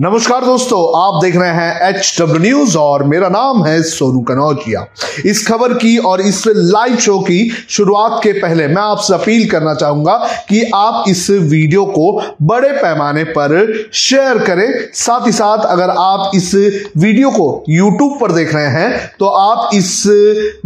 नमस्कार 0.00 0.44
दोस्तों, 0.44 0.78
आप 0.98 1.20
देख 1.22 1.34
रहे 1.36 1.50
हैं 1.50 1.88
एच 1.88 2.16
डब्ल्यू 2.20 2.40
न्यूज़ 2.40 2.76
और 2.78 3.02
मेरा 3.04 3.28
नाम 3.28 3.64
है 3.64 3.82
सोनू 3.82 4.20
कनौजिया। 4.20 4.84
इस 5.26 5.46
खबर 5.46 5.72
की 5.74 5.96
और 6.00 6.20
इस 6.20 6.42
लाइव 6.48 6.96
शो 6.96 7.18
की 7.18 7.50
शुरुआत 7.70 8.18
के 8.22 8.32
पहले 8.32 8.68
मैं 8.68 8.82
आपसे 8.82 9.14
अपील 9.14 9.48
करना 9.50 9.74
चाहूँगा 9.74 10.16
कि 10.48 10.62
आप 10.74 11.04
इस 11.08 11.28
वीडियो 11.30 11.84
को 11.84 12.10
बड़े 12.42 12.72
पैमाने 12.72 13.24
पर 13.36 13.88
शेयर 13.94 14.38
करें। 14.38 14.68
साथ 14.94 15.26
ही 15.26 15.32
साथ 15.32 15.66
अगर 15.66 15.90
आप 15.90 16.30
इस 16.34 16.54
वीडियो 16.96 17.30
को 17.30 17.64
यूट्यूब 17.68 18.18
पर 18.20 18.32
देख 18.32 18.54
रहे 18.54 18.68
हैं 18.70 19.14
तो 19.18 19.26
आप 19.26 19.70
इस 19.74 20.02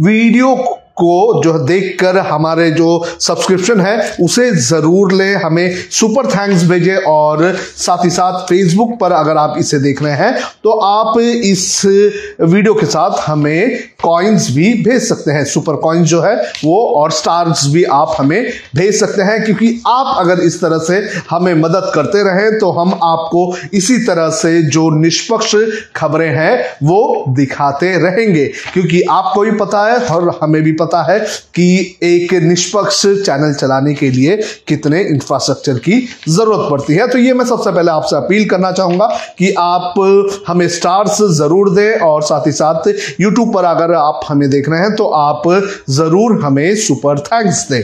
वीडियो 0.01 0.55
को 0.97 1.41
जो 1.43 1.53
देखकर 1.59 2.17
हमारे 2.27 2.69
जो 2.71 2.89
सब्सक्रिप्शन 3.21 3.81
है, 3.81 3.97
उसे 4.21 4.49
ज़रूर 4.61 5.11
लें, 5.13 5.35
हमें 5.35 5.75
सुपर 5.91 6.27
थैंक्स 6.27 6.63
भेजें 6.69 6.95
और 6.97 7.53
साथ 7.55 8.03
ही 8.05 8.09
साथ 8.11 8.39
फेसबुक 8.47 8.97
पर 8.99 9.11
अगर 9.13 9.37
आप 9.37 9.55
इसे 9.59 9.79
देख 9.79 10.01
रहे 10.03 10.13
हैं 10.15 10.33
तो 10.63 10.71
आप 10.71 11.19
इस 11.19 11.81
वीडियो 11.85 12.73
के 12.73 12.85
साथ 12.87 13.19
हमें 13.27 13.79
कॉइन्स 14.03 14.49
भी 14.51 14.73
भेज 14.83 15.01
सकते 15.03 15.31
हैं। 15.31 15.43
सुपर 15.45 15.75
कॉइन्स 15.77 16.07
जो 16.09 16.21
है, 16.21 16.35
वो 16.65 16.77
और 16.95 17.11
स्टार्स 17.11 17.65
भी 17.67 17.83
आप 17.83 18.15
हमें 18.19 18.49
भेज 18.75 18.99
सकते 18.99 19.21
हैं, 19.21 19.43
क्योंकि 19.45 19.81
आप 19.87 20.15
अगर 20.19 20.39
इस 20.41 20.59
तरह 20.61 20.77
से 20.87 20.97
हमें 21.29 21.53
मदद 21.55 21.91
करते 21.95 22.23
रहें 22.23 22.57
तो 22.59 22.71
हम 22.71 22.93
आपको 23.03 23.41
इसी 23.73 23.97
तरह 24.05 24.29
से 24.31 24.61
जो 24.63 24.89
निष्पक्ष 24.97 25.55
खबरें 25.95 26.29
हैं, 26.29 26.59
वो 26.83 27.25
दिखाते 27.29 27.91
रहेंगे। 27.99 28.45
क्योंकि 28.73 29.01
आपको 29.11 29.41
भी 29.41 29.51
पता 29.57 29.85
है 29.85 29.97
और 30.07 30.29
हमें 30.41 30.61
भी 30.63 30.71
पता 30.73 30.86
पता 30.87 31.03
है 31.03 31.19
कि 31.55 31.97
एक 32.05 32.33
निष्पक्ष 32.43 33.01
चैनल 33.25 33.53
चलाने 33.55 33.93
के 33.93 34.09
लिए 34.11 34.35
कितने 34.67 35.01
इंफ्रास्ट्रक्चर 35.03 35.79
की 35.79 35.99
ज़रूरत 36.29 36.69
पड़ती 36.71 36.93
है। 36.93 37.07
तो 37.07 37.17
ये 37.19 37.33
मैं 37.33 37.45
सबसे 37.45 37.71
पहले 37.71 37.91
आपसे 37.91 38.15
अपील 38.15 38.47
करना 38.49 38.71
चाहूँगा 38.73 39.07
कि 39.39 39.53
आप 39.59 40.43
हमें 40.47 40.67
स्टार्स 40.69 41.21
ज़रूर 41.37 41.69
दें 41.75 41.99
और 42.01 42.21
साथ 42.23 42.47
ही 42.47 42.51
साथ 42.53 42.87
यूट्यूब 43.21 43.53
पर 43.53 43.65
अगर 43.65 43.93
आप 43.95 44.21
हमें 44.27 44.49
देख 44.49 44.69
रहे 44.69 44.79
हैं 44.81 44.95
तो 44.95 45.07
आप 45.17 45.43
ज़रूर 45.89 46.41
हमें 46.43 46.75
सुपर 46.77 47.19
थैंक्स 47.21 47.67
दें। 47.71 47.83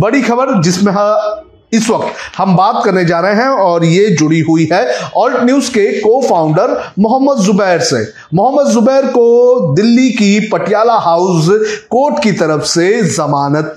बड़ी 0.00 0.22
खबर 0.22 0.60
जिसमें 0.62 0.92
हाँ 0.92 1.46
इस 1.72 1.88
वक्त 1.90 2.14
हम 2.36 2.54
बात 2.56 2.80
करने 2.84 3.04
जा 3.04 3.18
रहे 3.20 3.34
हैं 3.34 3.48
और 3.64 3.84
ये 3.84 4.08
जुड़ी 4.12 4.40
हुई 4.42 4.68
है 4.72 4.86
ऑल्ट 5.16 5.42
न्यूज़ 5.42 5.70
के 5.70 5.86
को 6.00 6.20
फाउंडर 6.20 6.72
मोहम्मद 6.98 7.42
जुबैर 7.42 7.80
से। 7.82 8.02
मोहम्मद 8.34 8.66
जुबैर 8.66 9.06
को 9.06 9.74
दिल्ली 9.74 10.10
की 10.10 10.48
पटियाला 10.48 10.94
हाउस 10.98 11.46
कोर्ट 11.90 12.22
की 12.22 12.32
तरफ़ 12.32 12.64
से 12.64 13.02
जमानत 13.04 13.74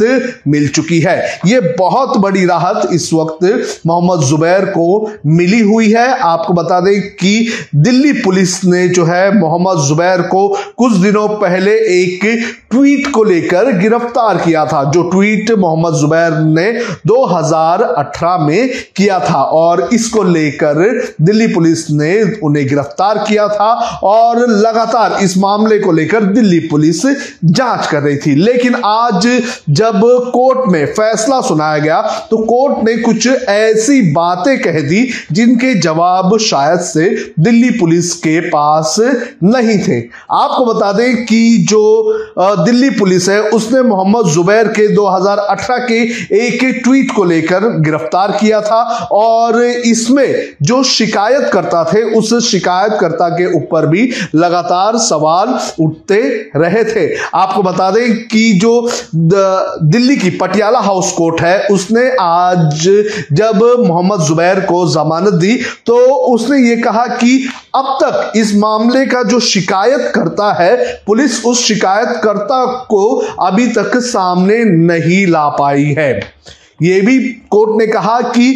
मिल 0.48 0.68
चुकी 0.68 1.00
है। 1.00 1.16
ये 1.45 1.60
बहुत 1.80 2.18
बड़ी 2.18 2.45
राहत 2.45 2.90
इस 2.94 3.10
वक्त 3.14 3.45
मोहम्मद 3.88 4.26
जुबैर 4.28 4.66
को 4.66 4.88
मिली 5.26 5.60
हुई 5.62 5.90
है। 5.92 6.08
आपको 6.22 6.54
बता 6.54 6.80
दें 6.80 7.02
कि 7.16 7.34
दिल्ली 7.76 8.12
पुलिस 8.22 8.64
ने 8.66 8.88
जो 8.88 9.06
है 9.06 9.40
मोहम्मद 9.40 9.84
जुबैर 9.88 10.22
को 10.28 10.48
कुछ 10.78 10.94
दिनों 10.94 11.28
पहले 11.38 11.73
एक 11.94 12.26
ट्वीट 12.72 13.12
को 13.12 13.23
लेकर 13.23 13.72
गिरफ़्तार 13.80 14.38
किया 14.38 14.66
था। 14.66 14.84
जो 14.92 15.04
ट्वीट 15.10 15.52
मोहम्मद 15.60 15.94
जुबैर 15.94 16.38
ने 16.50 16.72
2018 17.08 18.38
में 18.48 18.70
किया 18.95 19.20
था 19.20 19.42
और 19.54 19.88
इसको 19.94 20.23
लेकर 20.23 20.84
दिल्ली 21.22 21.48
पुलिस 21.48 21.90
ने 21.92 22.14
उन्हें 22.44 22.67
गिरफ़्तार 22.67 23.23
किया 23.28 23.48
था 23.48 23.73
और 24.04 24.42
लगातार 24.47 25.17
इस 25.23 25.38
मामले 25.38 25.80
को 25.80 25.91
लेकर 25.91 26.23
दिल्ली 26.25 26.59
पुलिस 26.67 27.02
जाँच 27.45 27.88
कर 27.88 28.02
रही 28.02 28.17
थी। 28.17 28.36
लेकिन 28.36 28.75
आज 28.86 29.27
जब 29.69 30.02
कोर्ट 30.33 30.67
में 30.67 30.86
फैसला 30.88 31.39
सुनाया 31.41 31.77
गया 31.77 32.02
तो 32.31 32.38
कोर्ट 32.45 32.83
ने 32.86 32.95
कुछ 32.97 33.27
ऐसी 33.27 34.02
बातें 34.11 34.58
कह 34.61 34.80
दी 34.81 35.08
जिनके 35.31 35.73
जवाब 35.80 36.38
शायद 36.41 36.80
से 36.81 37.09
दिल्ली 37.39 37.69
पुलिस 37.69 38.14
के 38.17 38.39
पास 38.49 38.95
नहीं 39.44 39.77
थे। 39.80 39.99
आपको 40.31 40.66
बता 40.66 40.91
दें 40.94 41.25
कि 41.25 41.66
जो 41.69 41.83
दिल्ली 42.39 42.89
पुलिस 42.89 43.30
है, 43.30 43.41
उसने 43.49 43.81
मोहम्मद 43.83 44.25
जुबैर 44.25 44.67
के 44.69 44.87
2018 44.95 45.77
के 45.82 45.99
एक 46.37 46.82
ट्वीट 46.83 47.11
को 47.15 47.23
लेकर 47.23 47.67
गिरफ़्तार 47.80 48.32
किया 48.32 48.61
था 48.61 48.82
और 49.14 49.61
इसमें 49.64 50.55
जो 50.61 50.82
शिकायत 50.86 51.49
करता 51.53 51.83
थे, 51.83 52.02
उस 52.14 52.33
शिकायतकर्ता 52.49 53.30
के 53.30 53.45
ऊपर 53.53 53.86
भी 53.87 54.09
लगातार 54.36 54.98
सवाल 54.99 55.49
उठते 55.80 56.20
रहे 56.55 56.83
थे। 56.86 57.05
आपको 57.36 57.64
बता 57.64 57.89
दें 57.92 58.27
कि 58.27 58.52
जो 58.54 58.89
दिल्ली 59.16 60.16
की 60.17 60.30
पटियाला 60.38 60.80
हाउस 60.80 61.11
कोर्ट 61.11 61.42
है, 61.42 61.67
उसने 61.67 62.10
आज 62.21 62.88
जब 63.32 63.64
मोहम्मद 63.80 64.21
जुबैर 64.21 64.60
को 64.61 64.86
जमानत 64.94 65.33
दी 65.36 65.55
तो 65.86 65.98
उसने 66.26 66.58
ये 66.60 66.76
कहा 66.77 67.05
कि 67.08 67.38
अब 67.76 67.98
तक 68.04 68.32
इस 68.36 68.55
मामले 68.55 69.05
का 69.05 69.23
जो 69.23 69.39
शिकायत 69.42 70.11
करता 70.16 70.52
है, 70.54 70.76
पुलिस 71.08 71.44
उस 71.45 71.65
शिकायतकर्ता 71.65 72.65
को 72.89 73.05
अभी 73.42 73.67
तक 73.67 73.98
सामने 74.04 74.64
नहीं 74.65 75.26
ला 75.27 75.48
पाई 75.50 75.95
है। 75.98 76.14
ये 76.82 77.00
भी 77.02 77.20
कोर्ट 77.52 77.80
ने 77.80 77.88
कहा 77.88 78.20
कि 78.38 78.54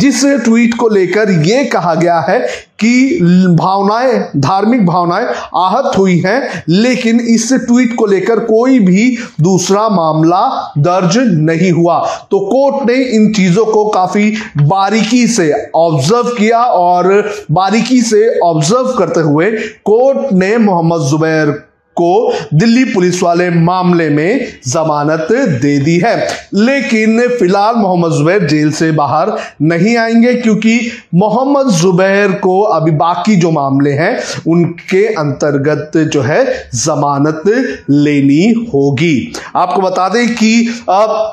जिस 0.00 0.24
ट्वीट 0.44 0.74
को 0.74 0.88
लेकर 0.88 1.30
यह 1.46 1.68
कहा 1.72 1.94
गया 1.94 2.18
है 2.20 2.38
कि 2.80 3.18
भावनाएँ, 3.58 4.18
धार्मिक 4.36 4.84
भावनाएँ 4.86 5.26
आहत 5.56 5.96
हुई 5.98 6.18
हैं, 6.18 6.62
लेकिन 6.68 7.20
इस 7.20 7.52
ट्वीट 7.52 7.94
को 7.96 8.06
लेकर 8.06 8.40
कोई 8.40 8.78
भी 8.78 9.16
दूसरा 9.40 9.88
मामला 9.88 10.72
दर्ज 10.78 11.18
नहीं 11.40 11.70
हुआ। 11.72 11.98
तो 12.30 12.40
कोर्ट 12.40 12.86
ने 12.88 12.94
इन 13.16 13.32
चीज़ों 13.32 13.64
को 13.66 13.84
काफ़ी 13.88 14.30
बारीकी 14.58 15.26
से 15.26 15.52
ऑब्ज़र्व 15.76 16.34
किया 16.38 16.62
और 16.62 17.12
बारीकी 17.50 18.00
से 18.02 18.28
ऑब्ज़र्व 18.40 18.94
करते 18.98 19.20
हुए 19.20 19.50
कोर्ट 19.84 20.32
ने 20.32 20.56
मोहम्मद 20.58 21.08
जुबैर 21.10 21.62
को 21.96 22.32
दिल्ली 22.54 22.84
पुलिस 22.84 23.22
वाले 23.22 23.48
मामले 23.50 24.08
में 24.10 24.46
जमानत 24.68 25.28
दे 25.62 25.78
दी 25.78 25.98
है। 25.98 26.16
लेकिन 26.54 27.20
फ़िलहाल 27.30 27.74
मोहम्मद 27.76 28.12
जुबैर 28.12 28.46
जेल 28.48 28.70
से 28.72 28.90
बाहर 28.92 29.32
नहीं 29.62 29.96
आएँगे 29.96 30.34
क्योंकि 30.34 30.78
मोहम्मद 31.14 31.70
जुबैर 31.72 32.32
को 32.38 32.60
अभी 32.62 32.90
बाकी 32.94 33.36
जो 33.36 33.50
मामले 33.50 33.90
हैं, 33.92 34.18
उनके 34.46 35.04
अंतर्गत 35.14 35.96
जो 36.12 36.22
है 36.22 36.44
जमानत 36.76 37.42
लेनी 37.90 38.68
होगी। 38.74 39.32
आपको 39.56 39.82
बता 39.82 40.08
दें 40.08 40.34
कि 40.34 40.52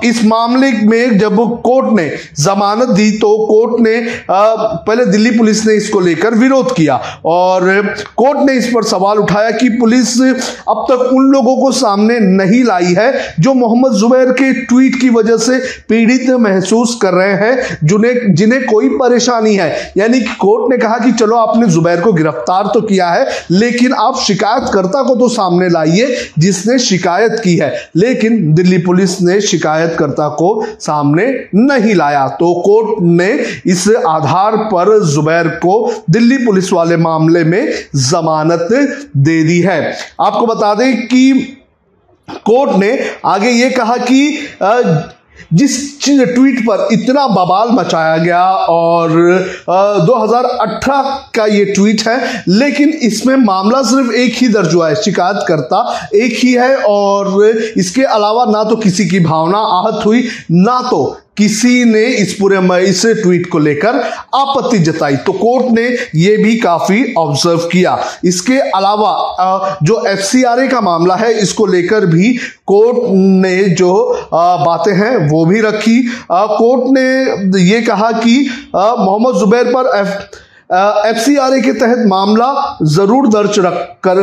इस 0.10 0.24
मामले 0.26 0.72
में 0.72 1.18
जब 1.20 1.36
कोर्ट 1.62 1.92
ने 1.94 2.10
जमानत 2.40 2.90
दी 2.90 3.10
तो 3.12 3.36
कोर्ट 3.48 3.82
ने 3.82 3.96
पहले 4.32 5.06
दिल्ली 5.06 5.32
पुलिस 5.32 5.66
ने 5.68 5.74
इसको 5.74 6.00
लेकर 6.00 6.36
विरोध 6.36 6.76
किया 6.76 6.96
और 7.26 7.70
कोर्ट 8.18 8.40
ने 8.50 8.54
इस 8.54 8.68
पर 8.68 8.84
सवाल 8.84 9.18
उठाया 9.18 9.52
कि 9.52 9.70
पुलिस 9.70 10.20
अब 10.70 10.86
तक 10.90 11.02
उन 11.14 11.28
लोगों 11.28 11.56
को 11.58 11.72
सामने 11.72 12.20
नहीं 12.20 12.64
लाई 12.64 12.94
है 12.94 13.14
जो 13.40 13.54
मोहम्मद 13.54 13.94
जुबैर 13.94 14.32
के 14.34 14.52
ट्वीट 14.62 15.00
की 15.02 15.10
वजह 15.10 15.38
से 15.40 15.60
पीड़ित 15.90 16.30
महसूस 16.42 16.98
कर 17.02 17.14
रहे 17.14 17.34
हैं 17.36 17.78
जिन्हें 17.84 18.34
जिन्हें 18.36 18.66
कोई 18.66 18.90
परेशानी 18.92 19.56
है। 19.56 19.70
यानी 19.98 20.20
कि 20.22 20.34
कोर्ट 20.40 20.72
ने 20.72 20.78
कहा 20.78 20.98
कि 20.98 21.12
चलो 21.12 21.36
आपने 21.38 21.68
जुबैर 21.68 22.02
को 22.02 22.14
गिरफ़्तार 22.14 22.70
तो 22.74 22.82
किया 22.82 23.08
है, 23.10 23.26
लेकिन 23.52 23.94
आप 23.94 24.18
शिकायतकर्ता 24.18 25.02
को 25.04 25.16
तो 25.16 25.28
सामने 25.30 25.70
लाइए 25.70 26.16
जिसने 26.40 26.78
शिकायत 26.80 27.40
की 27.44 27.56
है। 27.58 27.72
लेकिन 27.96 28.54
दिल्ली 28.54 28.78
पुलिस 28.78 29.20
ने 29.22 29.40
शिकायतकर्ता 29.42 30.28
को 30.36 30.50
सामने 30.80 31.26
नहीं 31.56 31.96
लाया। 31.96 32.28
तो 32.32 32.54
कोर्ट 32.62 33.02
ने 33.02 33.30
इस 33.66 33.88
आधार 34.08 34.56
पर 34.66 34.98
जुबैर 35.06 35.48
को 35.58 36.04
दिल्ली 36.10 36.38
पुलिस 36.38 36.72
वाले 36.74 36.98
मामले 36.98 37.44
में 37.44 37.74
जमानत 37.96 38.68
दे 39.18 39.42
दी 39.44 39.60
है। 39.62 39.80
आपको 40.22 40.41
आपको 40.41 40.53
बता 40.56 40.74
दें 40.75 41.07
कि 41.07 41.31
कोर्ट 42.46 42.78
ने 42.79 42.97
आगे 43.25 43.50
ये 43.52 43.69
कहा 43.72 43.97
कि 44.02 44.22
जिस 45.53 45.74
ट्वीट 46.03 46.59
पर 46.66 46.88
इतना 46.94 47.28
बवाल 47.28 47.69
मचाया 47.72 48.18
गया 48.18 48.44
और 48.69 49.12
2018 50.07 51.09
का 51.35 51.46
ये 51.46 51.66
ट्वीट 51.74 52.02
है, 52.07 52.43
लेकिन 52.49 52.90
इसमें 53.03 53.35
मामला 53.38 53.82
सिर्फ़ 53.84 54.11
एक 54.16 54.35
ही 54.35 54.47
दर्ज 54.47 54.73
हुआ 54.76 54.90
है 54.90 54.96
शिकायत 55.03 55.43
करता 55.47 55.82
एक 56.16 56.38
ही 56.44 56.53
है 56.53 56.76
और 56.90 57.46
इसके 57.78 58.03
अलावा 58.16 58.46
ना 58.52 58.64
तो 58.64 58.76
किसी 58.78 59.08
की 59.09 59.20
भावना 59.22 59.59
आहत 59.79 60.05
हुई, 60.05 60.28
ना 60.52 60.82
तो 60.90 61.02
किसी 61.41 61.84
ने 61.85 62.03
इस 62.05 62.34
पूरे 62.40 62.58
इस 62.84 63.05
ट्वीट 63.22 63.49
को 63.52 63.59
लेकर 63.59 63.96
आपत्ति 64.35 64.79
जताई। 64.79 65.16
तो 65.17 65.34
कोर्ट 65.34 65.72
ने 65.72 65.85
यह 66.16 66.43
भी 66.43 66.55
काफ़ी 66.58 67.14
ऑब्ज़र्व 67.17 67.59
किया। 67.72 67.97
इसके 68.26 68.58
अलावा 68.72 69.79
जो 69.84 70.03
एफसीआरए 70.08 70.67
का 70.67 70.82
मामला 70.82 71.16
है, 71.16 71.34
इसको 71.34 71.66
लेकर 71.66 72.05
भी 72.05 72.34
कोर्ट 72.67 72.97
ने 73.41 73.64
जो 73.72 73.93
बातें 74.34 74.93
हैं, 74.93 75.16
वो 75.29 75.46
भी 75.46 75.61
रखी। 75.61 75.99
कोर्ट 76.32 76.84
ने 76.90 77.61
ये 77.64 77.82
कहा 77.82 78.11
कि 78.14 78.40
मोहम्मद 78.76 79.40
जुबैर 79.40 79.73
पर 79.76 79.91
एफ़ 79.97 80.09
एफसीआरए 80.72 81.59
के 81.62 81.72
तहत 81.73 82.06
मामला 82.08 82.78
ज़रूर 82.88 83.28
दर्ज 83.28 83.58
रख, 83.59 83.73
कर, 84.03 84.20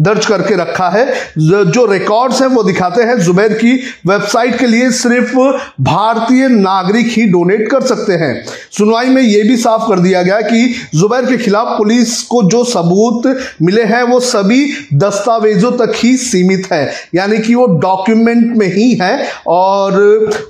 दर्ज 0.00 0.26
करके 0.26 0.54
रखा 0.56 0.88
है। 0.88 1.06
जो 1.38 1.84
रिकॉर्ड्स 1.86 2.40
हैं, 2.42 2.48
वो 2.48 2.62
दिखाते 2.62 3.02
हैं। 3.02 3.18
जुबैर 3.20 3.52
की 3.54 3.74
वेबसाइट 4.06 4.58
के 4.58 4.66
लिए 4.66 4.90
सिर्फ़ 4.92 5.34
भारतीय 5.82 6.48
नागरिक 6.50 7.06
ही 7.08 7.24
डोनेट 7.26 7.68
कर 7.70 7.82
सकते 7.86 8.12
हैं। 8.14 8.32
सुनवाई 8.78 9.08
में 9.08 9.20
यह 9.22 9.48
भी 9.48 9.56
साफ़ 9.56 9.88
कर 9.88 9.98
दिया 9.98 10.22
गया 10.22 10.40
कि 10.42 10.74
जुबैर 10.94 11.26
के 11.26 11.36
खिलाफ 11.36 11.76
पुलिस 11.78 12.20
को 12.22 12.42
जो 12.44 12.62
सबूत 12.66 13.26
मिले 13.62 13.84
हैं, 13.84 14.02
वो 14.02 14.20
सभी 14.22 14.64
दस्तावेजों 14.94 15.70
तक 15.78 15.92
ही 15.96 16.16
सीमित 16.18 16.66
है। 16.72 16.82
यानी 17.14 17.38
कि 17.38 17.54
वो 17.54 17.66
डॉक्यूमेंट 17.80 18.56
में 18.56 18.66
ही 18.68 18.92
है 19.02 19.28
और 19.48 20.00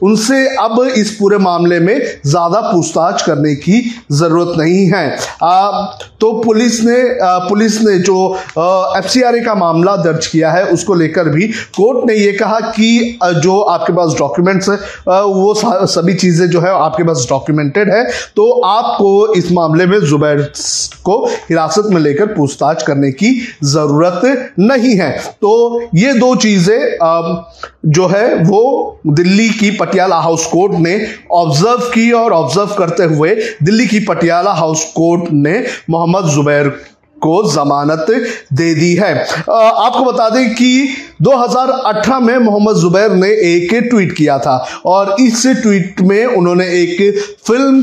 उनसे 0.03 0.47
अब 0.59 0.81
इस 0.97 1.15
पूरे 1.17 1.39
मामले 1.41 1.81
में 1.81 1.97
ज़्यादा 2.27 2.61
पूछताछ 2.63 3.23
करने 3.23 3.55
की 3.57 3.83
ज़रूरत 4.13 4.59
नहीं 4.59 4.87
है। 4.87 5.00
आ, 5.43 5.71
तो 6.21 6.33
पुलिस 6.43 6.81
ने 6.85 6.99
आ, 7.19 7.39
पुलिस 7.39 7.81
ने 7.81 7.99
जो 7.99 8.19
एफ़ 8.99 9.45
का 9.45 9.55
मामला 9.55 9.97
दर्ज 9.97 10.27
किया 10.27 10.51
है 10.53 10.65
उसको 10.67 10.95
लेकर 10.95 11.29
भी 11.29 11.47
कोर्ट 11.77 12.09
ने 12.11 12.15
यह 12.15 12.37
कहा 12.41 12.61
कि 12.61 13.19
जो 13.25 13.61
आपके 13.61 13.93
पास 13.93 14.15
डॉक्यूमेंट्स 14.19 14.69
है 14.69 14.77
वो 15.09 15.55
सभी 15.87 16.15
चीज़ें 16.15 16.47
जो 16.51 16.61
है 16.61 16.71
आपके 16.71 17.05
पास 17.05 17.27
डॉक्यूमेंटेड 17.31 17.91
है। 17.91 18.05
तो 18.37 18.51
आपको 18.61 19.35
इस 19.35 19.51
मामले 19.53 19.87
में 19.87 19.99
जुबैर 20.01 20.41
को 21.05 21.25
हिरासत 21.27 21.89
में 21.91 22.01
लेकर 22.01 22.27
पूछताछ 22.27 22.83
करने 22.83 23.11
की 23.13 23.31
ज़रूरत 23.65 24.53
नहीं 24.59 24.95
है। 24.97 25.11
तो 25.43 25.83
ये 25.95 26.13
दो 26.13 26.35
चीज़ें 26.37 26.79
जो 27.87 28.07
है 28.07 28.35
वो 28.45 29.01
दिल्ली 29.07 29.49
की 29.51 29.71
पटियाला 29.71 30.17
हाउस 30.17 30.47
कोर्ट 30.47 30.73
ने 30.73 30.95
ऑब्ज़र्व 31.33 31.91
की 31.95 32.11
और 32.13 32.33
ऑब्ज़र्व 32.33 32.75
करते 32.79 33.05
हुए 33.05 33.35
दिल्ली 33.63 33.87
की 33.87 34.01
पटियाला 34.01 34.53
हाउस 34.53 34.85
कोर्ट 34.97 35.33
ने 35.33 35.59
मोहम्मद 35.91 36.31
जुबैर 36.31 36.69
को 37.23 37.43
जमानत 37.53 38.07
दे 38.53 38.75
दी 38.75 38.95
है। 38.95 39.15
आपको 39.49 40.05
बता 40.05 40.29
दें 40.29 40.55
कि 40.55 40.89
2018 41.23 42.21
में 42.21 42.39
मोहम्मद 42.39 42.77
जुबैर 42.77 43.13
ने 43.15 43.29
एक 43.47 43.75
ट्वीट 43.91 44.13
किया 44.17 44.39
था 44.39 44.57
और 44.87 45.15
इस 45.21 45.47
ट्वीट 45.63 46.01
में 46.01 46.25
उन्होंने 46.27 46.67
एक 46.81 47.21
फ़िल्म 47.47 47.83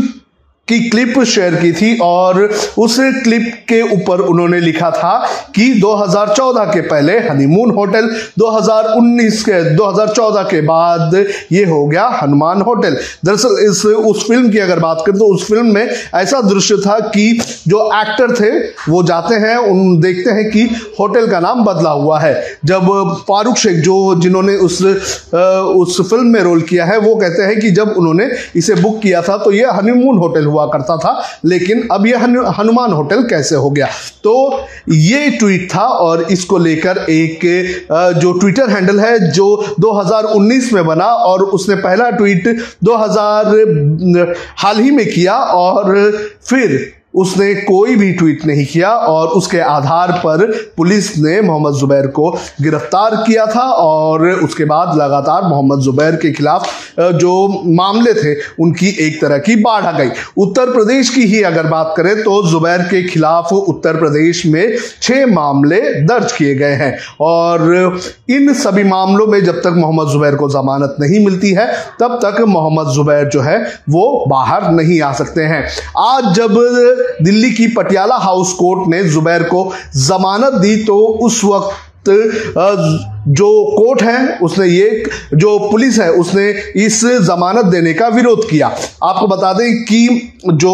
की 0.67 0.79
क्लिप 0.89 1.19
शेयर 1.23 1.55
की 1.55 1.71
थी 1.71 1.97
और 2.03 2.41
उस 2.77 2.95
क्लिप 3.23 3.51
के 3.69 3.81
ऊपर 3.93 4.21
उन्होंने 4.21 4.59
लिखा 4.59 4.89
था 4.91 5.13
कि 5.55 5.73
2014 5.81 6.65
के 6.73 6.81
पहले 6.81 7.17
हनीमून 7.19 7.71
होटल 7.71 8.09
2019 8.39 9.41
के 9.43 9.63
2014 9.75 10.43
के 10.43 10.61
बाद 10.61 11.15
ये 11.51 11.63
हो 11.65 11.85
गया 11.87 12.05
हनुमान 12.21 12.61
होटल। 12.61 12.97
दरअसल 13.25 13.57
इस, 13.65 13.85
उस 13.85 14.27
फ़िल्म 14.27 14.49
की 14.49 14.57
अगर 14.57 14.79
बात 14.79 15.03
करें 15.05 15.17
तो 15.19 15.25
उस 15.25 15.47
फ़िल्म 15.47 15.73
में 15.73 15.89
ऐसा 16.15 16.41
दृश्य 16.41 16.75
था 16.77 16.99
कि 16.99 17.39
जो 17.67 17.85
एक्टर 17.93 18.35
थे, 18.35 18.49
वो 18.91 19.03
जाते 19.03 19.35
हैं, 19.35 19.55
उन 19.57 19.99
देखते 19.99 20.31
हैं 20.31 20.49
कि 20.51 20.63
होटल 20.99 21.27
का 21.27 21.39
नाम 21.39 21.63
बदला 21.65 21.89
हुआ 21.91 22.19
है। 22.19 22.33
जब 22.65 22.87
फारूक 23.29 23.57
शेख 23.57 23.77
जो, 23.77 23.97
जिन्होंने 24.21 24.55
उस 24.57 24.81
उस 24.81 26.09
फ़िल्म 26.09 26.27
में 26.27 26.41
रोल 26.41 26.61
किया 26.61 26.85
है, 26.85 26.97
वो 26.99 27.15
कहते 27.15 27.43
हैं 27.43 27.59
कि 27.59 27.71
जब 27.71 27.93
उन्होंने 27.97 28.29
इसे 28.55 28.75
बुक 28.75 29.01
किया 29.01 29.21
था 29.21 29.37
तो 29.37 29.51
ये 29.51 29.65
हनीमून 29.71 30.17
होटल 30.17 30.45
हुआ 30.45 30.56
हुआ 30.57 30.65
करता 30.67 30.97
था, 30.97 31.21
लेकिन 31.45 31.87
अब 31.91 32.05
यह 32.07 32.23
हनुमान 32.59 32.91
होटल 32.91 33.23
कैसे 33.29 33.55
हो 33.55 33.69
गया? 33.69 33.87
तो 34.23 34.65
ये 34.89 35.29
ट्वीट 35.31 35.69
था 35.73 35.85
और 35.99 36.21
इसको 36.31 36.57
लेकर 36.57 36.97
एक 37.09 37.39
जो 38.21 38.31
ट्विटर 38.33 38.69
हैंडल 38.69 38.99
है, 38.99 39.31
जो 39.31 39.75
2019 39.79 40.71
में 40.73 40.85
बना 40.85 41.05
और 41.05 41.43
उसने 41.43 41.75
पहला 41.77 42.09
ट्वीट 42.11 42.47
2000 42.83 44.33
हाल 44.57 44.79
ही 44.79 44.91
में 44.91 45.05
किया 45.05 45.35
और 45.35 45.95
फिर 46.45 46.93
उसने 47.17 47.53
कोई 47.57 47.95
भी 47.95 48.11
ट्वीट 48.13 48.45
नहीं 48.45 48.65
किया 48.65 48.89
और 48.89 49.27
उसके 49.37 49.59
आधार 49.59 50.11
पर 50.25 50.45
पुलिस 50.77 51.17
ने 51.17 51.39
मोहम्मद 51.41 51.73
जुबैर 51.73 52.07
को 52.09 52.29
गिरफ़्तार 52.61 53.15
किया 53.17 53.45
था 53.45 53.63
और 53.73 54.27
उसके 54.27 54.65
बाद 54.65 54.95
लगातार 54.97 55.43
मोहम्मद 55.43 55.79
जुबैर 55.79 56.15
के 56.15 56.31
खिलाफ 56.31 56.67
जो 56.99 57.47
मामले 57.73 58.13
थे, 58.13 58.33
उनकी 58.59 58.89
एक 58.99 59.19
तरह 59.21 59.37
की 59.37 59.55
बाढ़ 59.57 59.85
आ 59.85 59.91
गई। 59.91 60.09
उत्तर 60.37 60.71
प्रदेश 60.73 61.09
की 61.09 61.23
ही 61.25 61.41
अगर 61.43 61.67
बात 61.67 61.93
करें 61.97 62.15
तो 62.23 62.41
जुबैर 62.49 62.81
के 62.83 63.03
खिलाफ 63.03 63.53
उत्तर 63.53 63.99
प्रदेश 63.99 64.45
में 64.45 64.77
छह 65.01 65.25
मामले 65.27 65.81
दर्ज 66.03 66.31
किए 66.31 66.55
गए 66.55 66.73
हैं 66.73 66.97
और 67.21 67.99
इन 68.29 68.53
सभी 68.55 68.83
मामलों 68.85 69.27
में 69.27 69.43
जब 69.43 69.59
तक 69.59 69.73
मोहम्मद 69.77 70.07
जुबैर 70.07 70.35
को 70.35 70.49
जमानत 70.49 70.95
नहीं 70.99 71.25
मिलती 71.25 71.51
है, 71.51 71.67
तब 71.99 72.19
तक 72.23 72.41
मोहम्मद 72.47 72.93
जुबैर 72.93 73.29
जो 73.29 73.41
है, 73.41 73.57
वो 73.89 74.25
बाहर 74.29 74.71
नहीं 74.71 75.01
आ 75.01 75.11
सकते 75.13 75.41
हैं। 75.43 75.63
आज 75.99 76.33
जब 76.35 76.55
दिल्ली 77.23 77.51
की 77.51 77.67
पटियाला 77.67 78.15
हाउस 78.15 78.53
कोर्ट 78.53 78.89
ने 78.89 79.03
जुबैर 79.03 79.43
को 79.43 79.71
जमानत 79.95 80.53
दी 80.53 80.75
तो 80.83 80.97
उस 80.97 81.43
वक्त 81.43 81.73
जो 83.27 83.47
कोर्ट 83.77 84.01
है, 84.01 84.37
उसने 84.37 84.67
ये, 84.67 85.03
जो 85.33 85.59
पुलिस 85.59 85.99
है, 85.99 86.11
उसने 86.11 86.49
इस 86.85 87.05
जमानत 87.05 87.65
देने 87.65 87.93
का 87.93 88.07
विरोध 88.07 88.49
किया। 88.49 88.67
आपको 89.03 89.27
बता 89.27 89.53
दें 89.53 89.83
कि 89.83 90.33
जो 90.47 90.73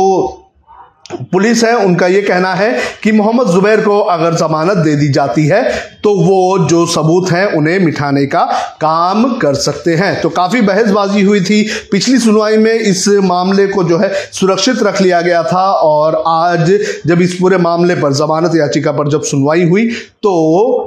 पुलिस 1.31 1.63
है, 1.63 1.75
उनका 1.77 2.07
यह 2.07 2.25
कहना 2.27 2.53
है 2.53 2.77
कि 3.03 3.11
मोहम्मद 3.11 3.47
जुबैर 3.47 3.81
को 3.81 3.99
अगर 3.99 4.33
जमानत 4.35 4.77
दे 4.77 4.95
दी 4.95 5.07
जाती 5.09 5.45
है 5.47 5.63
तो 6.03 6.13
वो 6.15 6.67
जो 6.67 6.85
सबूत 6.85 7.31
हैं, 7.31 7.45
उन्हें 7.47 7.79
मिठाने 7.79 8.25
का 8.25 8.43
काम 8.81 9.23
कर 9.33 9.55
सकते 9.55 9.93
हैं। 9.95 10.19
तो 10.21 10.29
काफ़ी 10.29 10.61
बहसबाजी 10.61 11.21
हुई 11.21 11.41
थी। 11.41 11.61
पिछली 11.91 12.17
सुनवाई 12.19 12.57
में 12.57 12.73
इस 12.73 13.07
मामले 13.23 13.67
को 13.67 13.83
जो 13.83 13.97
है, 13.97 14.11
सुरक्षित 14.33 14.83
रख 14.83 15.01
लिया 15.01 15.21
गया 15.21 15.43
था, 15.43 15.69
और 15.71 16.23
आज 16.27 16.71
जब 17.07 17.21
इस 17.21 17.33
पूरे 17.33 17.57
मामले 17.57 17.95
पर 17.95 18.13
जमानत 18.13 18.55
याचिका 18.55 18.91
पर 18.91 19.09
जब 19.09 19.23
सुनवाई 19.23 19.63
हुई 19.63 19.89
तो 20.23 20.31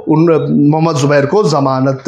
उन 0.07 0.21
मोहम्मद 0.71 0.95
जुबैर 0.95 1.25
को 1.25 1.43
जमानत 1.49 2.03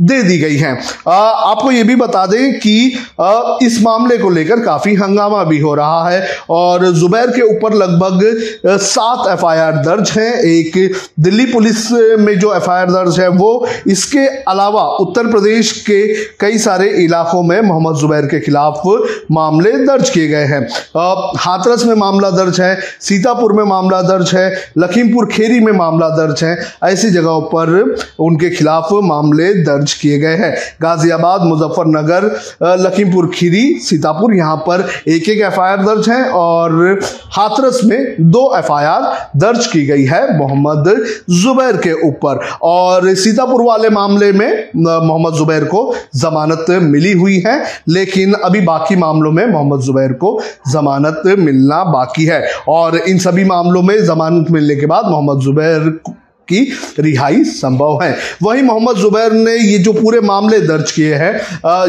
दे 0.00 0.22
दी 0.22 0.38
गई 0.38 0.56
है। 0.56 0.72
आ, 1.08 1.14
आपको 1.14 1.70
ये 1.70 1.82
भी 1.84 1.96
बता 1.96 2.24
दें 2.26 2.58
कि 2.60 2.92
आ, 3.20 3.58
इस 3.62 3.80
मामले 3.82 4.18
को 4.18 4.30
लेकर 4.30 4.60
काफ़ी 4.60 4.94
हंगामा 4.94 5.42
भी 5.44 5.58
हो 5.60 5.74
रहा 5.74 6.08
है 6.08 6.26
और 6.50 6.86
जुबैर 6.92 7.30
के 7.30 7.42
ऊपर 7.46 7.74
लगभग 7.74 8.78
सात 8.80 9.28
एफआईआर 9.30 9.76
दर्ज 9.84 10.10
हैं। 10.10 10.32
एक 10.42 10.78
दिल्ली 11.20 11.46
पुलिस 11.46 11.90
में 12.20 12.38
जो 12.38 12.54
एफआईआर 12.54 12.90
दर्ज 12.90 13.20
है 13.20 13.28
वो 13.30 13.66
इसके 13.86 14.26
अलावा 14.50 14.82
उत्तर 15.00 15.26
प्रदेश 15.26 15.72
के 15.80 16.00
कई 16.40 16.58
सारे 16.58 16.88
इलाकों 17.04 17.42
में 17.42 17.60
मोहम्मद 17.60 17.96
जुबैर 17.96 18.26
के 18.26 18.40
खिलाफ 18.40 18.82
मामले 19.32 19.72
दर्ज 19.86 20.10
किए 20.10 20.28
गए 20.28 20.44
हैं। 20.46 20.62
हाथरस 21.38 21.84
में 21.84 21.94
मामला 21.96 22.30
दर्ज 22.30 22.60
है 22.60 22.78
सीतापुर 23.00 23.52
में 23.52 23.64
मामला 23.64 24.00
दर्ज 24.02 24.34
है 24.34 24.50
लखीमपुर 24.78 25.26
खेरी 25.26 25.60
में 25.60 25.72
मामला 25.72 26.08
दर्ज 26.08 26.44
है। 26.44 26.58
ऐसी 26.84 27.10
जगहों 27.10 27.40
पर 27.54 27.68
उनके 28.20 28.50
खिलाफ 28.50 28.88
मामले 29.04 29.52
दर्ज 29.62 29.92
किए 29.92 30.18
गए 30.18 30.36
हैं। 30.36 30.54
गाजियाबाद, 30.82 31.42
मुजफ्फरनगर 31.42 32.24
लखीमपुर, 32.80 33.30
खीरी, 33.34 33.64
सीतापुर, 33.80 34.34
यहाँ 34.34 34.56
पर 34.68 34.88
एक 35.08 35.28
एक 35.28 35.40
एफ़ 35.42 35.60
दर्ज 35.80 36.08
है 36.08 36.22
और 36.30 36.98
हाथरस 37.32 37.80
में 37.84 38.14
दो 38.30 38.42
एफआईआर 38.58 39.02
दर्ज 39.36 39.66
की 39.66 39.84
गई 39.86 40.04
है 40.04 40.38
मोहम्मद 40.38 40.88
जुबैर 41.32 41.76
के 41.76 41.92
ऊपर। 42.08 42.40
और 42.62 43.14
सीतापुर 43.16 43.62
वाले 43.62 43.88
मामले 43.90 44.30
में 44.32 44.68
मोहम्मद 44.76 45.34
जुबैर 45.34 45.64
को 45.64 45.82
जमानत 46.16 46.66
मिली 46.82 47.12
हुई 47.12 47.38
है, 47.46 47.62
लेकिन 47.88 48.32
अभी 48.34 48.60
बाकी 48.60 48.96
मामलों 48.96 49.32
में 49.32 49.44
मोहम्मद 49.46 49.80
जुबैर 49.80 50.12
को 50.14 50.38
जमानत 50.68 51.22
मिलना 51.38 51.82
बाकी 51.84 52.24
है। 52.24 52.42
और 52.68 52.96
इन 52.98 53.18
सभी 53.18 53.44
मामलों 53.44 53.82
में 53.82 54.04
जमानत 54.04 54.50
मिलने 54.50 54.76
के 54.76 54.86
बाद 54.86 55.06
मोहम्मद 55.06 55.40
जुबैर 55.40 55.88
की 56.50 56.60
रिहाई 56.98 57.42
संभव 57.44 57.98
है। 58.02 58.16
वहीं 58.42 58.62
मोहम्मद 58.62 58.96
जुबैर 58.96 59.32
ने 59.32 59.56
ये 59.56 59.78
जो 59.78 59.92
पूरे 59.92 60.20
मामले 60.22 60.60
दर्ज 60.60 60.92
किए 60.92 61.14
हैं 61.14 61.32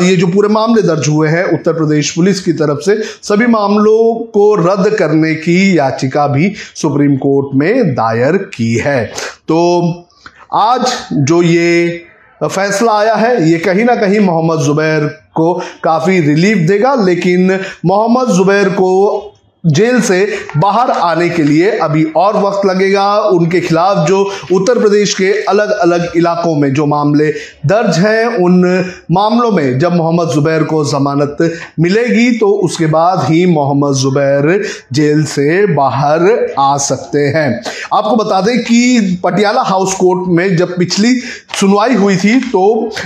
ये 0.01 0.15
जो 0.15 0.27
पूरे 0.27 0.49
मामले 0.49 0.81
दर्ज 0.81 1.07
हुए 1.07 1.29
हैं, 1.29 1.43
उत्तर 1.45 1.73
प्रदेश 1.73 2.11
पुलिस 2.11 2.39
की 2.39 2.53
तरफ़ 2.53 2.79
से, 2.79 2.95
सभी 3.23 3.47
मामलों 3.47 4.13
को 4.33 4.53
रद्द 4.57 4.95
करने 4.95 5.33
की 5.35 5.77
याचिका 5.77 6.27
भी 6.27 6.53
सुप्रीम 6.75 7.15
कोर्ट 7.17 7.55
में 7.55 7.93
दायर 7.93 8.37
की 8.53 8.75
है। 8.77 9.05
तो 9.05 10.07
आज 10.53 10.85
जो 11.13 11.41
ये 11.43 12.05
फैसला 12.41 12.91
आया 12.91 13.13
है, 13.15 13.49
ये 13.49 13.57
कहीं 13.59 13.83
ना 13.85 13.95
कहीं 13.95 14.19
मोहम्मद 14.19 14.59
जुबैर 14.59 15.05
को 15.35 15.53
काफ़ी 15.83 16.19
रिलीफ 16.21 16.57
देगा, 16.67 16.93
लेकिन 16.95 17.59
मोहम्मद 17.85 18.31
जुबैर 18.35 18.69
को 18.69 19.30
जेल 19.63 19.99
से 20.01 20.25
बाहर 20.57 20.91
आने 20.91 21.27
के 21.29 21.43
लिए 21.43 21.69
अभी 21.79 22.03
और 22.17 22.37
वक्त 22.37 22.65
लगेगा। 22.65 23.05
उनके 23.29 23.59
खिलाफ 23.61 23.97
जो 24.07 24.19
उत्तर 24.53 24.79
प्रदेश 24.79 25.13
के 25.13 25.31
अलग 25.43 25.71
अलग 25.71 26.11
इलाकों 26.17 26.55
में 26.55 26.73
जो 26.73 26.85
मामले 26.85 27.29
दर्ज 27.65 27.97
हैं, 27.97 28.25
उन 28.37 28.85
मामलों 29.11 29.51
में 29.51 29.79
जब 29.79 29.95
मोहम्मद 29.95 30.29
जुबैर 30.29 30.63
को 30.63 30.83
जमानत 30.85 31.37
मिलेगी 31.79 32.31
तो 32.37 32.47
उसके 32.65 32.85
बाद 32.87 33.23
ही 33.23 33.45
मोहम्मद 33.45 33.95
जुबैर 33.95 34.63
जेल 34.93 35.23
से 35.25 35.65
बाहर 35.75 36.25
आ 36.59 36.75
सकते 36.79 37.19
हैं। 37.27 37.49
आपको 37.93 38.15
बता 38.15 38.41
दें 38.41 38.57
कि 38.59 39.19
पटियाला 39.23 39.61
हाउस 39.61 39.93
कोर्ट 39.93 40.27
में 40.29 40.55
जब 40.57 40.77
पिछली 40.77 41.13
सुनवाई 41.59 41.95
हुई 41.95 42.17
थी 42.17 42.39
तो 42.49 42.65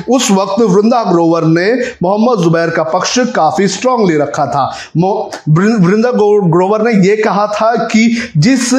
उस 0.09 0.31
वक्त 0.31 0.61
वृंदा 0.61 1.03
ग्रोवर 1.03 1.45
ने 1.45 1.71
मोहम्मद 2.03 2.43
जुबैर 2.43 2.69
का 2.69 2.83
पक्ष 2.89 3.19
काफ़ी 3.35 3.67
स्ट्रांगली 3.67 4.17
रखा 4.17 4.45
था। 4.45 4.65
वृंदा 4.97 6.11
ग्रोवर 6.11 6.43
ग्रोवर 6.47 6.81
ने 6.81 6.91
यह 7.07 7.21
कहा 7.23 7.45
था 7.55 7.75
कि 7.85 8.31
जिस 8.37 8.73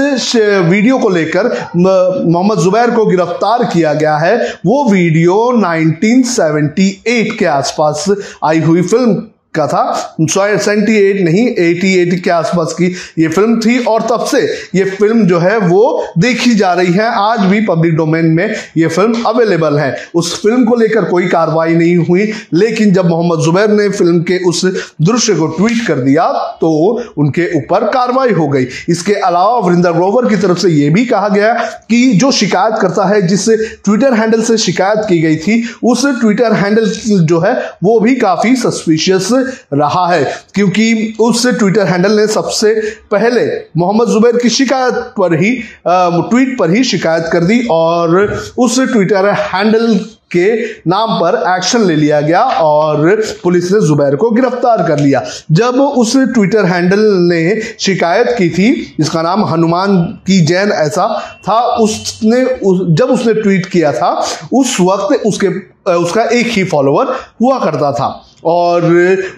वीडियो 0.64 0.98
को 0.98 1.08
लेकर 1.08 1.46
मोहम्मद 1.76 2.58
जुबैर 2.58 2.90
को 2.90 3.06
गिरफ़्तार 3.06 3.64
किया 3.64 3.92
गया 3.94 4.16
है, 4.16 4.36
वो 4.66 4.84
वीडियो 4.90 5.34
1978 5.54 7.36
के 7.38 7.46
आसपास 7.46 8.04
आई 8.44 8.60
हुई 8.60 8.82
फ़िल्म। 8.82 9.14
का 9.56 9.66
था। 9.66 9.84
सेवेंटी 10.22 10.96
एट 10.98 11.20
नहीं 11.24 11.46
एटी 11.60 11.92
एट 11.94 12.22
के 12.24 12.30
आसपास 12.30 12.74
की 12.74 12.86
ये 13.18 13.28
फ़िल्म 13.28 13.58
थी 13.60 13.78
और 13.84 14.02
तब 14.02 14.24
से 14.26 14.40
ये 14.74 14.84
फ़िल्म 14.86 15.26
जो 15.26 15.38
है 15.38 15.56
वो 15.58 15.82
देखी 16.18 16.54
जा 16.54 16.72
रही 16.72 16.92
है। 16.92 17.10
आज 17.12 17.40
भी 17.42 17.60
पब्लिक 17.66 17.94
डोमेन 17.96 18.26
में 18.32 18.54
ये 18.76 18.88
फ़िल्म 18.88 19.22
अवेलेबल 19.26 19.78
है। 19.78 19.94
उस 20.14 20.34
फ़िल्म 20.42 20.64
को 20.64 20.76
लेकर 20.76 21.04
कोई 21.04 21.26
कार्रवाई 21.28 21.74
नहीं 21.74 21.96
हुई, 21.98 22.30
लेकिन 22.54 22.92
जब 22.92 23.08
मोहम्मद 23.08 23.40
जुबैर 23.44 23.70
ने 23.70 23.88
फ़िल्म 23.90 24.22
के 24.22 24.38
उस 24.48 24.64
दृश्य 24.64 25.34
को 25.34 25.46
ट्वीट 25.48 25.86
कर 25.86 26.00
दिया 26.00 26.26
तो 26.60 26.70
उनके 27.18 27.48
ऊपर 27.56 27.84
कार्रवाई 27.90 28.32
हो 28.32 28.48
गई। 28.48 28.66
इसके 28.88 29.14
अलावा 29.14 29.58
वरिंदर 29.60 29.92
ग्रोवर 29.92 30.28
की 30.28 30.36
तरफ़ 30.36 30.58
से 30.58 30.68
यह 30.70 30.92
भी 30.92 31.04
कहा 31.06 31.28
गया 31.28 31.52
कि 31.90 32.12
जो 32.14 32.30
शिकायत 32.32 32.74
करता 32.82 33.04
है, 33.04 33.20
जिस 33.22 33.48
ट्विटर 33.84 34.14
हैंडल 34.14 34.42
से 34.42 34.56
शिकायत 34.58 35.04
की 35.08 35.18
गई 35.20 35.36
थी, 35.38 35.62
उस 35.84 36.04
ट्विटर 36.20 36.52
हैंडल 36.54 36.86
जो 37.22 37.40
है, 37.40 37.54
वो 37.84 37.98
भी 38.00 38.14
काफ़ी 38.16 38.54
सस्पिशियस 38.56 39.28
रहा 39.72 40.06
है 40.08 40.24
क्योंकि 40.54 41.14
उस 41.20 41.46
ट्विटर 41.46 41.86
हैंडल 41.86 42.12
ने 42.12 42.26
सबसे 42.26 42.74
पहले 43.10 43.46
मोहम्मद 43.76 44.08
जुबैर 44.08 44.36
की 44.36 44.48
शिकायत 44.48 44.94
पर 44.94 45.34
ही 45.34 45.50
ट्वीट 45.88 46.58
पर 46.58 46.70
ही 46.70 46.84
शिकायत 46.84 47.24
कर 47.32 47.44
दी 47.44 47.66
और 47.70 48.40
उस 48.58 48.80
ट्विटर 48.80 49.26
हैंडल 49.26 49.98
के 50.30 50.64
नाम 50.88 51.18
पर 51.20 51.56
एक्शन 51.56 51.84
ले 51.84 51.96
लिया 51.96 52.20
गया 52.20 52.42
और 52.42 53.22
पुलिस 53.42 53.72
ने 53.72 53.80
जुबैर 53.80 54.16
को 54.16 54.30
गिरफ़्तार 54.30 54.82
कर 54.88 54.98
लिया। 54.98 55.22
जब 55.52 55.80
उस 55.80 56.16
ट्विटर 56.16 56.64
हैंडल 56.64 57.00
ने 57.00 57.60
शिकायत 57.80 58.34
की 58.38 58.48
थी 58.48 58.94
जिसका 58.98 59.22
नाम 59.22 59.44
हनुमान 59.44 60.02
की 60.26 60.40
जैन 60.40 60.72
ऐसा 60.72 61.22
था 61.48 61.60
उसने 61.60 62.44
उस, 62.44 62.86
जब 62.90 63.06
उसने 63.06 63.34
ट्वीट 63.34 63.66
किया 63.66 63.92
था 63.92 64.26
उस 64.52 64.76
वक्त 64.80 65.22
उसके 65.26 65.75
उसका 65.94 66.22
एक 66.22 66.46
ही 66.46 66.64
फॉलोअर 66.64 67.06
हुआ 67.42 67.58
करता 67.58 67.92
था। 67.92 68.22
और 68.44 68.84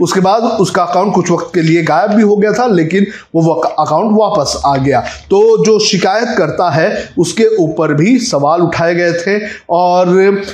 उसके 0.01 0.21
बाद 0.21 0.43
उसका 0.43 0.83
अकाउंट 0.83 1.15
कुछ 1.15 1.31
वक्त 1.31 1.51
के 1.55 1.63
लिए 1.63 1.83
गायब 1.83 2.11
भी 2.11 2.23
हो 2.23 2.37
गया 2.37 2.53
था, 2.53 2.67
लेकिन 2.67 3.07
वो 3.35 3.55
अकाउंट 3.55 4.19
वापस 4.21 4.63
आ 4.67 4.77
गया। 4.77 5.01
तो 5.01 5.65
जो 5.65 5.79
शिकायत 5.79 6.29
करता 6.39 6.71
है, 6.71 7.09
उसके 7.19 7.47
ऊपर 7.57 7.95
भी 7.95 8.19
सवाल 8.19 8.61
उठाए 8.61 8.95
गए 8.95 9.13
थे। 9.13 9.41
और 9.71 10.09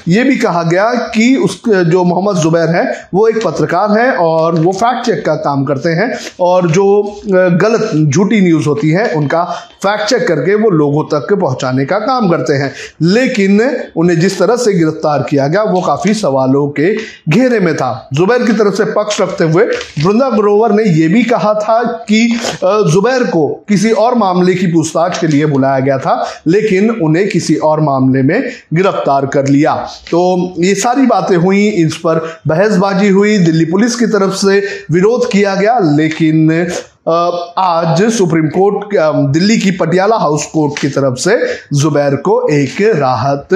ये 0.08 0.22
भी 0.24 0.36
कहा 0.36 0.62
गया 0.62 0.94
कि 0.94 1.36
उस, 1.36 1.62
जो 1.68 2.04
मोहम्मद 2.04 2.36
जुबैर 2.36 2.68
है, 2.68 3.08
वो 3.14 3.28
एक 3.28 3.44
पत्रकार 3.44 3.98
है 3.98 4.10
और 4.12 4.60
वो 4.60 4.72
फैक्ट 4.72 5.06
चेक 5.06 5.24
का 5.26 5.34
काम 5.34 5.64
करते 5.64 5.88
हैं। 5.88 6.18
और 6.40 6.70
जो 6.70 7.16
गलत, 7.34 7.90
झूठी 8.10 8.40
न्यूज़ 8.40 8.68
होती 8.68 8.90
है, 8.90 9.12
उनका 9.12 9.44
फैक्ट 9.82 10.04
चेक 10.04 10.28
करके 10.28 10.54
वो 10.54 10.70
लोगों 10.70 11.04
तक 11.04 11.34
पहुँचाने 11.34 11.84
का 11.84 11.98
काम 11.98 12.28
करते 12.28 12.52
हैं। 12.52 12.72
लेकिन 13.02 13.82
उन्हें 13.96 14.20
जिस 14.20 14.38
तरह 14.38 14.56
से 14.56 14.72
गिरफ़्तार 14.72 15.26
किया 15.30 15.48
गया, 15.48 15.62
वो 15.62 15.80
काफ़ी 15.86 16.14
सवालों 16.14 16.66
के 16.70 16.94
घेरे 17.30 17.60
में 17.60 17.74
था। 17.76 18.08
जुबैर 18.12 18.42
की 18.42 18.52
तरफ़ 18.52 18.74
से 18.74 18.84
पक्ष 18.92 19.20
रखते 19.20 19.44
हुए 19.44 19.64
वृंदा 19.64 20.28
ग्रोवर 20.30 20.72
ने 20.72 20.84
यह 20.84 21.12
भी 21.12 21.22
कहा 21.24 21.54
था 21.56 21.82
कि 22.08 22.26
जुबैर 22.64 23.24
को 23.26 23.46
किसी 23.68 23.90
और 23.92 24.14
मामले 24.14 24.54
की 24.54 24.66
पूछताछ 24.66 25.18
के 25.18 25.26
लिए 25.26 25.46
बुलाया 25.46 25.80
गया 25.80 25.98
था, 25.98 26.14
लेकिन 26.46 26.90
उन्हें 26.92 27.28
किसी 27.28 27.54
और 27.64 27.80
मामले 27.80 28.22
में 28.22 28.50
गिरफ़्तार 28.74 29.26
कर 29.26 29.48
लिया। 29.48 29.74
तो 30.10 30.54
ये 30.58 30.74
सारी 30.76 31.06
बातें 31.06 31.36
हुई, 31.36 31.66
इस 31.66 31.96
पर 31.96 32.20
बहसबाजी 32.46 33.08
हुई, 33.08 33.38
दिल्ली 33.38 33.64
पुलिस 33.64 33.96
की 33.96 34.06
तरफ़ 34.08 34.34
से 34.36 34.58
विरोध 34.90 35.30
किया 35.32 35.54
गया, 35.54 35.78
लेकिन 35.96 36.66
आज 37.08 38.02
सुप्रीम 38.12 38.46
कोर्ट 38.48 38.94
दिल्ली 39.32 39.58
की 39.58 39.70
पटियाला 39.70 40.16
हाउस 40.16 40.44
कोर्ट 40.46 40.78
की 40.80 40.88
तरफ़ 40.88 41.14
से 41.14 41.36
जुबैर 41.72 42.14
को 42.16 42.36
एक 42.48 42.80
राहत 42.96 43.48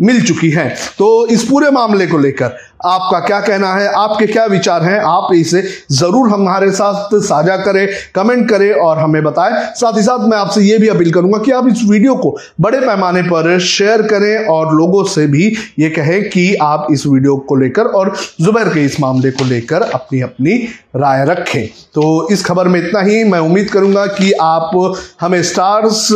मिल 0.00 0.20
चुकी 0.22 0.50
है। 0.50 0.68
तो 0.98 1.26
इस 1.26 1.44
पूरे 1.44 1.70
मामले 1.70 2.06
को 2.06 2.18
लेकर 2.18 2.56
आपका 2.80 3.18
क्या 3.20 3.40
कहना 3.40 3.72
है? 3.74 3.86
आपके 3.88 4.26
क्या 4.26 4.44
विचार 4.46 4.82
हैं? 4.82 4.98
आप 5.00 5.28
इसे 5.34 5.62
ज़रूर 5.92 6.28
हमारे 6.30 6.70
साथ 6.72 7.14
साझा 7.20 7.56
करें, 7.56 7.86
कमेंट 8.14 8.48
करें 8.50 8.72
और 8.72 8.98
हमें 8.98 9.22
बताएँ। 9.24 9.52
साथ 9.76 9.96
ही 9.96 10.02
साथ 10.02 10.26
मैं 10.28 10.36
आपसे 10.38 10.60
यह 10.62 10.78
भी 10.78 10.88
अपील 10.88 11.12
करूँगा 11.12 11.38
कि 11.38 11.52
आप 11.52 11.68
इस 11.68 11.82
वीडियो 11.88 12.14
को 12.16 12.36
बड़े 12.60 12.80
पैमाने 12.80 13.22
पर 13.22 13.58
शेयर 13.60 14.02
करें 14.04 14.46
और 14.46 14.74
लोगों 14.74 15.02
से 15.06 15.26
भी 15.26 15.46
ये 15.78 15.90
कहें 15.90 16.28
कि 16.30 16.54
आप 16.62 16.86
इस 16.90 17.06
वीडियो 17.06 17.36
को 17.38 17.56
लेकर 17.56 17.86
और 17.92 18.12
जुबैर 18.40 18.68
के 18.68 18.84
इस 18.84 19.00
मामले 19.00 19.30
को 19.30 19.44
लेकर 19.44 19.82
अपनी 19.84 20.20
अपनी 20.20 20.56
राय 20.96 21.24
रखें। 21.24 21.66
तो 21.94 22.28
इस 22.32 22.44
खबर 22.44 22.68
में 22.68 22.78
इतना 22.80 23.00
ही। 23.00 23.22
मैं 23.26 23.38
उम्मीद 23.40 23.70
करूँगा 23.70 24.04
कि 24.08 24.32
आप 24.42 24.70
हमें 25.20 25.42
स्टार्स 25.44 26.06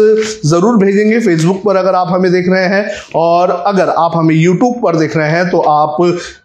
ज़रूर 0.47 0.77
भेजेंगे। 0.77 1.19
फेसबुक 1.21 1.63
पर 1.65 1.77
अगर 1.77 1.95
आप 1.95 2.09
हमें 2.11 2.31
देख 2.33 2.49
रहे 2.49 2.65
हैं 2.67 2.85
और 3.17 3.51
अगर 3.51 3.89
आप 3.89 4.13
हमें 4.15 4.35
यूट्यूब 4.35 4.81
पर 4.83 4.97
देख 4.97 5.17
रहे 5.17 5.31
हैं 5.31 5.49
तो 5.51 5.61
आप 5.61 5.97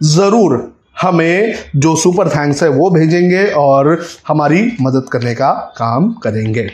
ज़रूर 0.05 0.53
हमें 1.01 1.55
जो 1.75 1.95
सुपर 1.95 2.29
थैंक्स 2.29 2.63
है 2.63 2.69
वो 2.69 2.89
भेजेंगे 2.89 3.45
और 3.57 3.87
हमारी 4.27 4.61
मदद 4.81 5.09
करने 5.11 5.33
का 5.35 5.51
काम 5.77 6.11
करेंगे। 6.23 6.69